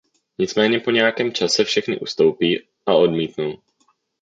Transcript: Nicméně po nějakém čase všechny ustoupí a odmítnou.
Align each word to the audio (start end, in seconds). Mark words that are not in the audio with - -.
Nicméně 0.37 0.79
po 0.79 0.91
nějakém 0.91 1.33
čase 1.33 1.63
všechny 1.63 1.99
ustoupí 1.99 2.63
a 2.85 2.93
odmítnou. 2.93 3.61